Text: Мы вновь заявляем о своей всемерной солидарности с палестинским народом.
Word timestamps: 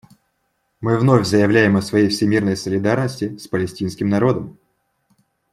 Мы 0.79 0.97
вновь 0.97 1.27
заявляем 1.27 1.77
о 1.77 1.81
своей 1.83 2.09
всемерной 2.09 2.57
солидарности 2.57 3.37
с 3.37 3.47
палестинским 3.47 4.09
народом. 4.09 4.57